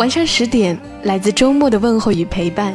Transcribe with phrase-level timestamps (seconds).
[0.00, 2.74] 晚上十点，来自周末的问候与陪伴，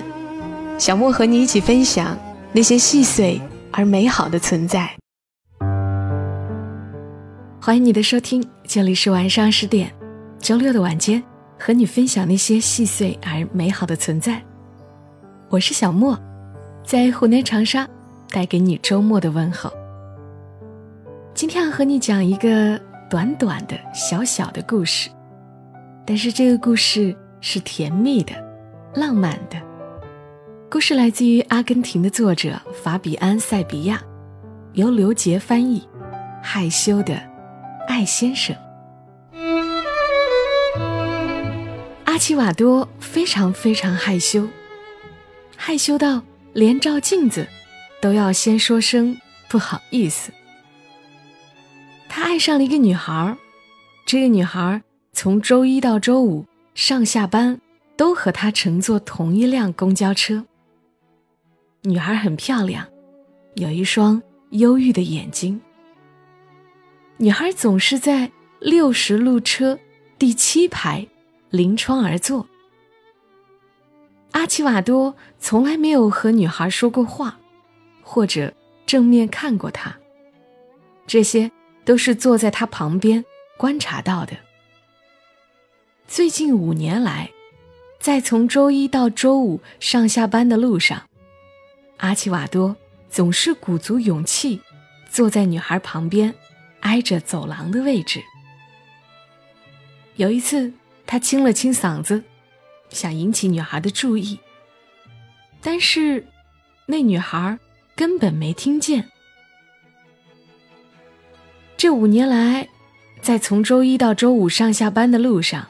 [0.77, 2.15] 小莫和你一起分享
[2.51, 4.87] 那些细碎而美好的存在。
[7.59, 9.91] 欢迎你的收听，这里是晚上十点，
[10.37, 11.23] 周六的晚间，
[11.57, 14.39] 和你分享那些细碎而美好的存在。
[15.49, 16.15] 我是小莫，
[16.83, 17.89] 在湖南长沙，
[18.29, 19.71] 带给你周末的问候。
[21.33, 25.09] 今天要和你讲一个短短的小小的故事。
[26.05, 28.33] 但是这个故事是甜蜜的、
[28.93, 29.59] 浪漫的。
[30.69, 34.01] 故事来自于阿根廷的作者法比安·塞比亚，
[34.73, 35.87] 由刘杰翻译。
[36.47, 37.19] 害羞的
[37.87, 38.55] 艾先生，
[42.03, 44.47] 阿奇瓦多非常非常害羞，
[45.57, 46.21] 害羞到
[46.53, 47.47] 连照镜子
[47.99, 49.17] 都要先说声
[49.49, 50.31] 不好意思。
[52.07, 53.35] 他爱上了一个女孩，
[54.05, 54.83] 这个女孩。
[55.15, 57.61] 从周一到周五上下班
[57.95, 60.45] 都和他乘坐同一辆公交车。
[61.83, 62.85] 女孩很漂亮，
[63.53, 65.61] 有一双忧郁的眼睛。
[67.15, 68.29] 女孩总是在
[68.59, 69.79] 六十路车
[70.19, 71.07] 第七排
[71.49, 72.45] 临窗而坐。
[74.31, 77.39] 阿奇瓦多从来没有和女孩说过话，
[78.03, 78.53] 或者
[78.85, 79.95] 正面看过她，
[81.07, 81.49] 这些
[81.85, 83.23] 都是坐在他旁边
[83.57, 84.35] 观察到的。
[86.07, 87.31] 最近五年来，
[87.99, 91.09] 在从周一到周五上下班的路上，
[91.97, 92.75] 阿奇瓦多
[93.09, 94.61] 总是鼓足勇气，
[95.09, 96.33] 坐在女孩旁边，
[96.81, 98.23] 挨着走廊的位置。
[100.15, 100.71] 有一次，
[101.07, 102.23] 他清了清嗓子，
[102.89, 104.39] 想引起女孩的注意，
[105.59, 106.25] 但是
[106.85, 107.57] 那女孩
[107.95, 109.09] 根本没听见。
[111.75, 112.69] 这五年来，
[113.21, 115.67] 在从周一到周五上下班的路上。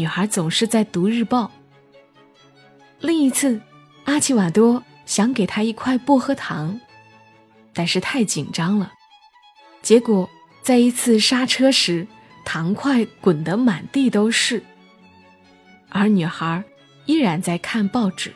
[0.00, 1.52] 女孩总是在读日报。
[3.00, 3.60] 另一次，
[4.04, 6.80] 阿奇瓦多想给她一块薄荷糖，
[7.74, 8.94] 但是太紧张了，
[9.82, 10.26] 结果
[10.62, 12.06] 在一次刹车时，
[12.46, 14.62] 糖块滚得满地都是。
[15.90, 16.64] 而女孩
[17.04, 18.32] 依然在看报纸，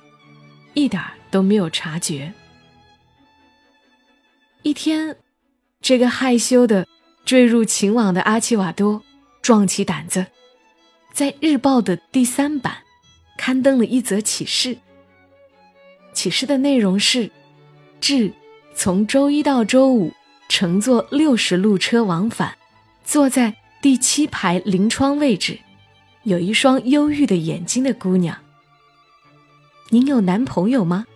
[0.74, 2.34] 一点都没有察觉。
[4.60, 5.16] 一天，
[5.80, 6.86] 这个害羞的
[7.24, 9.02] 坠入情网的阿奇瓦多
[9.40, 10.26] 壮起胆子。
[11.14, 12.78] 在日报的第三版，
[13.38, 14.76] 刊登了一则启事。
[16.12, 17.30] 启事的内容是：
[18.00, 18.32] 至
[18.74, 20.12] 从周一到周五
[20.48, 22.58] 乘坐六十路车往返，
[23.04, 25.56] 坐在第七排临窗位置，
[26.24, 28.36] 有一双忧郁的眼睛的姑娘。
[29.90, 31.06] 您有男朋友吗？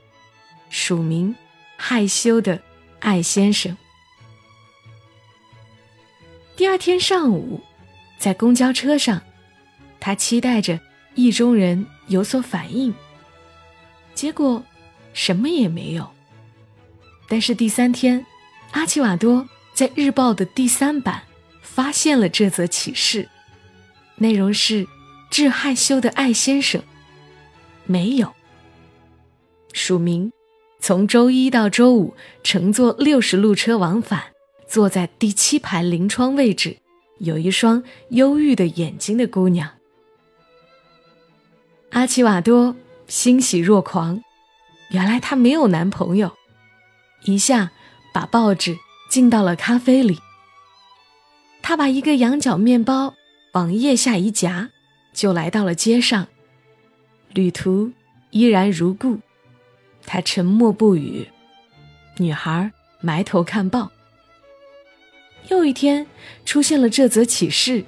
[0.71, 1.35] 署名：
[1.77, 2.63] 害羞的
[3.01, 3.77] 艾先生。
[6.55, 7.61] 第二天上午，
[8.17, 9.21] 在公交车上。
[10.01, 10.79] 他期待着
[11.15, 12.95] 意中人有所反应，
[14.15, 14.63] 结果
[15.13, 16.09] 什么也没有。
[17.29, 18.25] 但是第三天，
[18.71, 21.23] 阿奇瓦多在日报的第三版
[21.61, 23.29] 发现了这则启事，
[24.17, 24.87] 内容是：
[25.31, 26.83] 致害羞的艾先生，
[27.85, 28.33] 没有。
[29.73, 30.33] 署名：
[30.81, 34.23] 从周一到周五乘坐六十路车往返，
[34.67, 36.79] 坐在第七排临窗位置，
[37.19, 39.78] 有一双忧郁的眼睛的姑娘。
[41.91, 42.77] 阿奇瓦多
[43.07, 44.23] 欣喜若狂，
[44.91, 46.33] 原来她没有男朋友，
[47.25, 47.71] 一下
[48.13, 48.77] 把报纸
[49.11, 50.19] 浸到了咖啡里。
[51.63, 53.15] 他把一个羊角面包
[53.53, 54.71] 往腋下一夹，
[55.13, 56.27] 就来到了街上。
[57.33, 57.93] 旅途
[58.31, 59.19] 依然如故，
[60.07, 61.29] 他沉默不语。
[62.19, 62.71] 女孩
[63.01, 63.91] 埋头看报。
[65.49, 66.07] 又一天，
[66.45, 67.85] 出现了这则启事。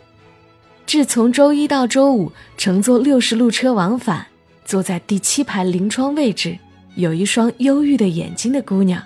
[0.92, 4.26] 是从周一到周五乘坐六十路车往返，
[4.64, 6.58] 坐在第七排临窗位置，
[6.96, 9.00] 有一双忧郁的眼睛的姑娘。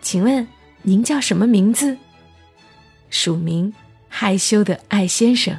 [0.00, 0.48] 请问
[0.80, 1.98] 您叫什么名字？
[3.10, 3.74] 署名：
[4.08, 5.54] 害羞的艾先生。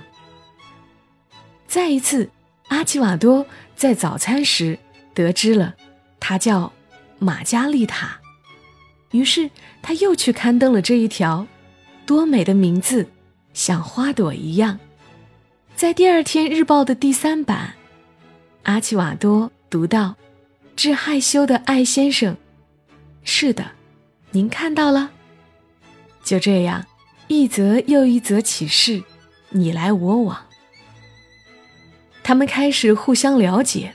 [1.67, 2.27] 再一次，
[2.69, 3.45] 阿奇瓦多
[3.75, 4.79] 在早餐时
[5.13, 5.75] 得知了，
[6.19, 6.73] 她叫
[7.19, 8.19] 玛加丽塔。
[9.11, 9.51] 于是
[9.83, 11.45] 他又去刊登了这一条，
[12.03, 13.07] 多美的名字，
[13.53, 14.79] 像花朵一样。
[15.83, 17.73] 在第二天日报的第三版，
[18.63, 20.15] 阿奇瓦多读到
[20.77, 22.37] ：“致害羞的艾先生。”
[23.25, 23.71] 是的，
[24.31, 25.11] 您看到了。
[26.23, 26.85] 就这样，
[27.27, 29.03] 一则又一则启事，
[29.49, 30.45] 你来我往。
[32.23, 33.93] 他们开始互相了解，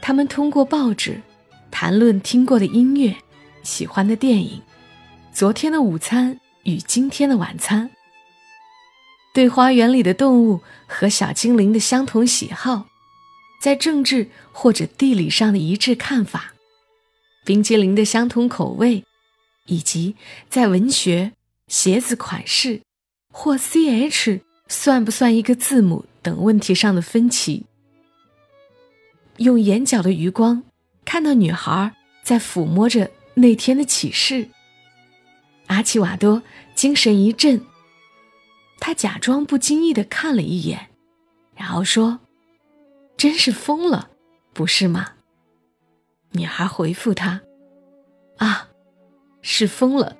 [0.00, 1.20] 他们通过报纸
[1.70, 3.14] 谈论听过的音乐、
[3.62, 4.62] 喜欢的电影、
[5.34, 7.90] 昨天的午餐与今天的晚餐。
[9.32, 12.88] 对花园里的动物和小精灵的相同喜好，
[13.62, 16.54] 在政治或者地理上的一致看法，
[17.44, 19.04] 冰激凌的相同口味，
[19.66, 20.16] 以及
[20.48, 21.32] 在文学、
[21.68, 22.80] 鞋子款式
[23.32, 27.66] 或 C H 算不算一个字母等问题上的分歧。
[29.36, 30.64] 用眼角的余光
[31.04, 31.94] 看到女孩
[32.24, 34.48] 在抚摸着那天的启示，
[35.68, 36.42] 阿奇瓦多
[36.74, 37.64] 精神一振。
[38.80, 40.88] 他假装不经意的看了一眼，
[41.54, 42.18] 然后说
[43.16, 44.08] ：“真是疯了，
[44.54, 45.12] 不是吗？”
[46.32, 47.42] 女孩回复他
[48.38, 48.68] ：“啊，
[49.42, 50.16] 是疯了，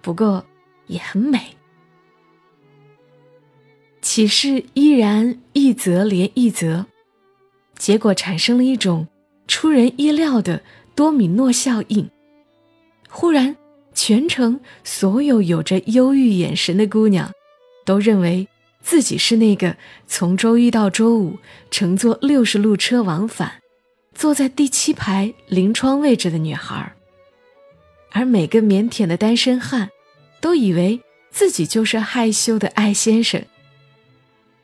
[0.00, 0.46] 不过
[0.86, 1.56] 也很美。”
[4.00, 6.86] 启示依然一则连一则，
[7.76, 9.06] 结果产生了一种
[9.46, 10.62] 出人意料的
[10.94, 12.10] 多米诺效应。
[13.08, 13.56] 忽然，
[13.94, 17.30] 全城所有有着忧郁眼神的姑娘。
[17.84, 18.48] 都认为
[18.82, 19.76] 自己是那个
[20.06, 21.38] 从周一到周五
[21.70, 23.60] 乘坐六十路车往返，
[24.14, 26.92] 坐在第七排临窗位置的女孩，
[28.10, 29.90] 而每个腼腆的单身汉
[30.40, 31.00] 都以为
[31.30, 33.44] 自己就是害羞的艾先生。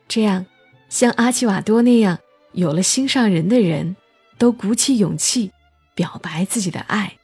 [0.08, 0.46] 这样，
[0.88, 2.18] 像阿奇瓦多那样
[2.52, 3.96] 有了心上人的人，
[4.36, 5.50] 都鼓起勇气
[5.94, 7.16] 表白自己的爱。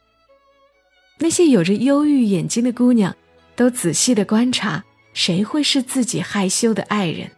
[1.19, 3.15] 那些有着忧郁眼睛的姑娘，
[3.55, 4.83] 都仔细的观察。
[5.15, 7.31] 谁会是自己害羞的爱人？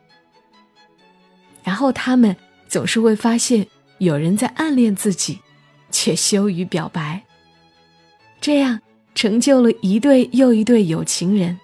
[1.64, 2.36] 然后他们
[2.68, 3.66] 总是会发现
[4.00, 5.40] 有人在暗恋自己，
[5.92, 7.24] 却羞于表白。
[8.42, 8.82] 这样
[9.14, 11.58] 成就了一对又一对有情人。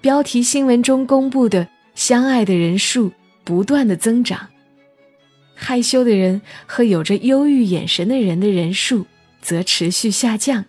[0.00, 3.12] 标题新闻中公布的相爱的人数
[3.44, 4.48] 不断的增长，
[5.54, 9.06] 害羞的人和有着忧郁眼神的人的人数
[9.42, 10.64] 则持续下降。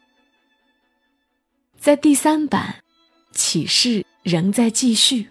[1.80, 2.83] 在第三版
[3.31, 4.06] 启示。
[4.24, 5.30] 仍在继续。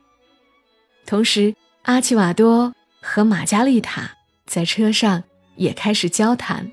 [1.07, 4.11] 同时，阿奇瓦多和玛加丽塔
[4.47, 5.25] 在车上
[5.57, 6.71] 也开始交谈。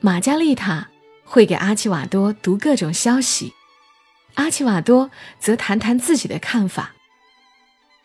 [0.00, 0.88] 玛加丽塔
[1.24, 3.52] 会给阿奇瓦多读各种消息，
[4.34, 6.94] 阿奇瓦多则谈谈自己的看法。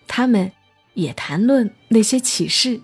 [0.07, 0.51] 他们
[0.93, 2.79] 也谈论那些启示，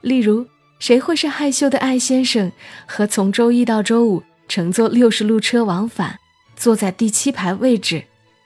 [0.00, 0.46] 例如
[0.78, 2.52] 谁会是害羞的艾先生，
[2.86, 6.18] 和从周一到周五乘坐六十路车往返，
[6.54, 8.04] 坐在第七排位置。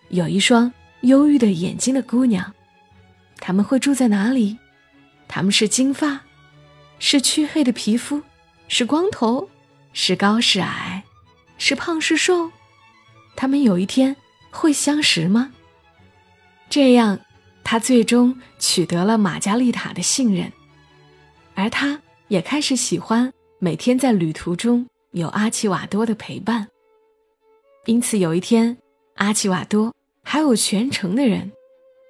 [0.08, 0.72] 有一双
[1.02, 2.54] 忧郁的眼睛的姑娘，
[3.38, 4.56] 他们会住在哪里？
[5.28, 6.20] 他们是金发，
[6.98, 8.22] 是黢黑的皮肤，
[8.68, 9.50] 是光头，
[9.92, 11.02] 是高是矮，
[11.58, 12.52] 是胖是瘦？
[13.34, 14.14] 他们有一天
[14.50, 15.52] 会相识吗？
[16.70, 17.18] 这样，
[17.64, 20.52] 他最终取得了玛加丽塔的信任，
[21.54, 26.68] 而他也开始喜欢每天在旅途中有阿奇瓦多的陪伴。
[27.86, 28.78] 因此，有一天，
[29.16, 29.95] 阿奇瓦多。
[30.28, 31.52] 还有全城的人，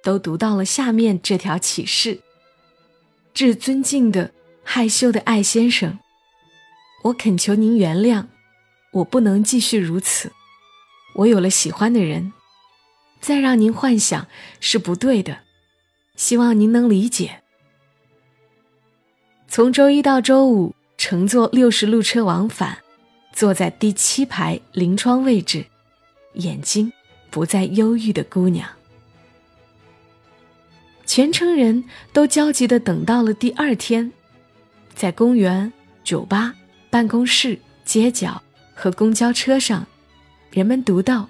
[0.01, 2.19] 都读到了下面这条启示：
[3.31, 4.31] 致尊敬的
[4.63, 5.99] 害羞的艾先生，
[7.03, 8.25] 我恳求您原谅，
[8.91, 10.31] 我不能继续如此。
[11.13, 12.33] 我有了喜欢的人，
[13.21, 14.27] 再让您幻想
[14.59, 15.41] 是不对的。
[16.15, 17.43] 希望您能理解。
[19.47, 22.79] 从周一到周五乘坐六十路车往返，
[23.31, 25.67] 坐在第七排临窗位置，
[26.33, 26.91] 眼睛。
[27.29, 28.67] 不再忧郁的姑娘，
[31.05, 34.11] 全城人都焦急地等到了第二天，
[34.95, 35.71] 在公园、
[36.03, 36.55] 酒吧、
[36.89, 38.41] 办公室、街角
[38.73, 39.85] 和公交车上，
[40.51, 41.29] 人们读到：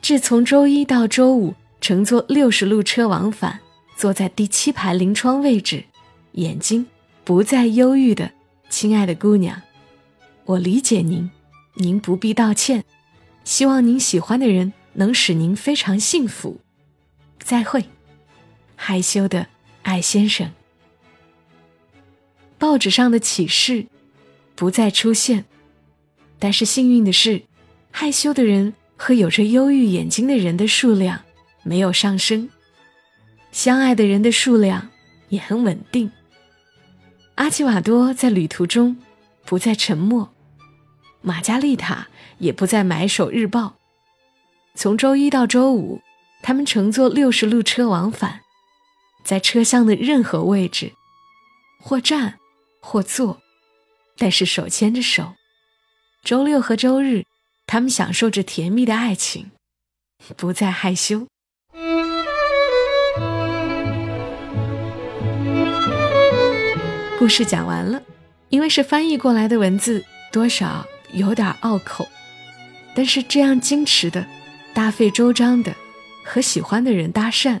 [0.00, 3.60] 自从周一到周五乘坐六十路车往返，
[3.96, 5.84] 坐在第七排临窗位置，
[6.32, 6.86] 眼睛
[7.24, 8.30] 不再忧郁的
[8.70, 9.60] 亲爱的姑娘，
[10.44, 11.30] 我理解您，
[11.74, 12.84] 您不必道歉，
[13.44, 14.72] 希望您喜欢的人。
[14.98, 16.60] 能使您非常幸福。
[17.38, 17.84] 再会，
[18.74, 19.46] 害羞的
[19.82, 20.52] 艾先生。
[22.58, 23.86] 报纸上的启示
[24.56, 25.44] 不再出现，
[26.40, 27.44] 但是幸运的是，
[27.92, 31.22] 害羞的人和有着忧郁眼睛的人的数量
[31.62, 32.50] 没有上升，
[33.52, 34.90] 相爱的人的数量
[35.28, 36.10] 也很稳定。
[37.36, 38.96] 阿奇瓦多在旅途中
[39.44, 40.34] 不再沉默，
[41.22, 43.77] 玛加丽塔也不再买首日报。
[44.78, 46.02] 从周一到周五，
[46.40, 48.42] 他们乘坐六十路车往返，
[49.24, 50.92] 在车厢的任何位置，
[51.80, 52.38] 或站，
[52.80, 53.40] 或坐，
[54.16, 55.34] 但是手牵着手。
[56.22, 57.24] 周六和周日，
[57.66, 59.50] 他们享受着甜蜜的爱情，
[60.36, 61.26] 不再害羞。
[67.18, 68.00] 故事讲完了，
[68.48, 72.06] 因为是翻译过来的文字，多少有点拗口，
[72.94, 74.24] 但是这样矜持的、
[74.74, 75.74] 大费周章的
[76.24, 77.60] 和喜欢的人搭讪，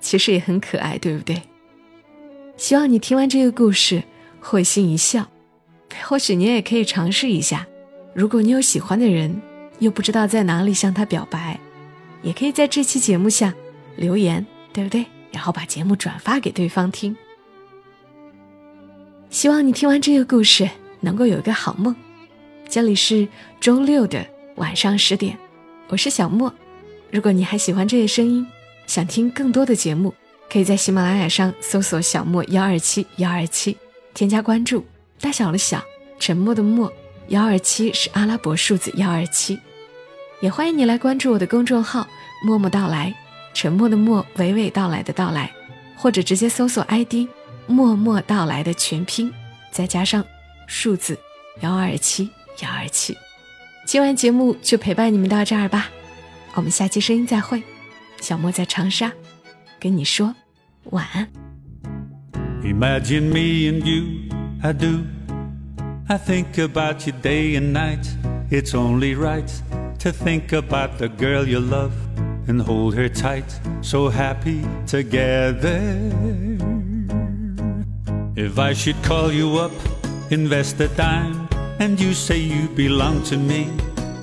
[0.00, 1.42] 其实也很可爱，对不对？
[2.56, 4.02] 希望你听完这个故事
[4.40, 5.26] 会心一笑，
[6.04, 7.66] 或许你也可以尝试一下。
[8.14, 9.40] 如果你有喜欢的人，
[9.78, 11.58] 又不知道在哪里向他表白，
[12.22, 13.54] 也可以在这期节目下
[13.96, 15.06] 留言，对不对？
[15.32, 17.16] 然后把节目转发给对方听。
[19.30, 20.68] 希望你听完这个故事
[21.00, 21.94] 能够有一个好梦。
[22.68, 23.26] 这里是
[23.60, 24.26] 周六的
[24.56, 25.38] 晚上十点，
[25.90, 26.54] 我是小莫。
[27.10, 28.46] 如果你还喜欢这些声音，
[28.86, 30.14] 想听更多的节目，
[30.48, 33.76] 可以在喜马拉雅上搜索“小莫幺二七幺二七”，
[34.14, 34.86] 添加关注。
[35.20, 35.82] 大小的小，
[36.20, 36.92] 沉默的默，
[37.26, 39.58] 幺二七是阿拉伯数字幺二七。
[40.40, 42.06] 也欢迎你来关注我的公众号
[42.46, 43.12] “默默到来”，
[43.52, 45.52] 沉默的默，娓娓道来的到来，
[45.96, 47.26] 或者直接搜索 ID。
[47.66, 49.32] 默默到来的全拼，
[49.72, 50.24] 再加上
[50.68, 51.18] 数字
[51.62, 52.30] 幺二七
[52.60, 53.16] 幺二七。
[53.89, 55.89] 今晚节目就陪伴你们到这儿吧，
[56.53, 57.61] 我们下期声音再会。
[58.21, 59.11] 小莫在长沙，
[59.79, 60.35] 跟你说
[60.85, 61.27] 晚安。
[62.63, 65.05] Imagine me and you, I do.
[66.07, 68.07] I think about you day and night.
[68.49, 69.49] It's only right
[69.99, 71.91] to think about the girl you love
[72.47, 73.45] and hold her tight.
[73.81, 75.79] So happy together.
[78.35, 79.71] If I should call you up,
[80.29, 81.47] invest a dime,
[81.80, 83.66] and you say you belong to me,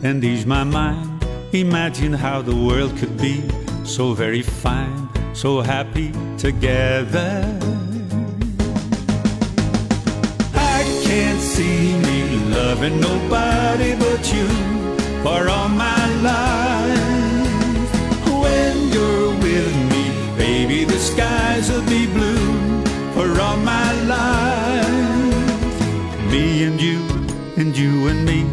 [0.03, 3.43] and ease my mind, imagine how the world could be
[3.83, 7.41] so very fine, so happy together.
[10.53, 14.47] I can't see me loving nobody but you
[15.23, 17.91] for all my life.
[18.43, 20.03] When you're with me,
[20.37, 22.83] baby, the skies will be blue
[23.15, 24.85] for all my life.
[26.31, 26.99] Me and you,
[27.57, 28.45] and you and me,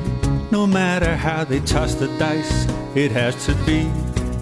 [0.50, 3.90] no matter how they toss the dice, it has to be.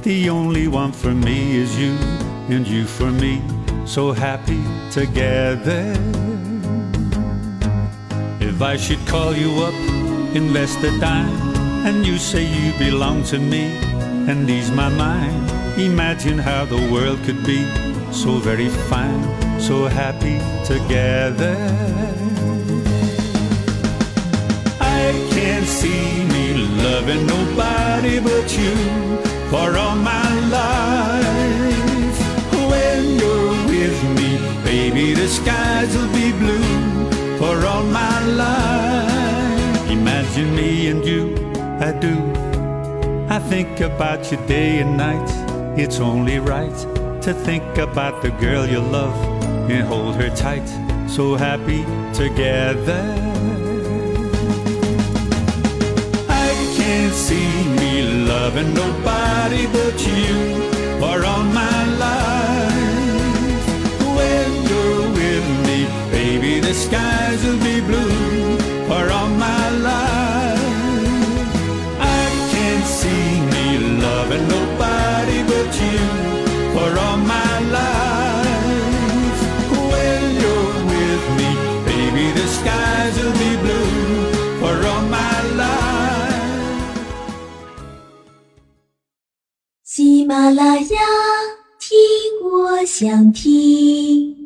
[0.03, 1.93] The only one for me is you,
[2.49, 3.43] and you for me,
[3.85, 5.93] so happy together.
[8.41, 9.75] If I should call you up,
[10.35, 13.65] invest a dime, and you say you belong to me,
[14.31, 15.51] and ease my mind,
[15.81, 17.67] imagine how the world could be
[18.13, 22.32] so very fine, so happy together.
[25.09, 26.45] I can't see me
[26.87, 28.75] loving nobody but you
[29.51, 32.19] for all my life.
[32.71, 34.31] When you're with me,
[34.65, 36.73] baby, the skies will be blue
[37.41, 39.91] for all my life.
[39.91, 41.23] Imagine me and you,
[41.89, 42.15] I do.
[43.37, 45.31] I think about you day and night.
[45.83, 46.79] It's only right
[47.23, 49.17] to think about the girl you love
[49.71, 50.69] and hold her tight,
[51.09, 51.83] so happy
[52.13, 53.32] together.
[57.13, 60.72] See me loving nobody but you
[90.33, 90.99] 马拉雅，
[91.79, 92.01] 听
[92.43, 94.42] 我想听。